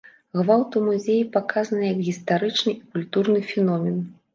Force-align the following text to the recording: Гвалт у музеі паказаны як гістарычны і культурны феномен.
Гвалт 0.37 0.77
у 0.79 0.83
музеі 0.87 1.29
паказаны 1.37 1.85
як 1.95 2.03
гістарычны 2.11 2.77
і 2.77 2.79
культурны 2.91 3.49
феномен. 3.55 4.07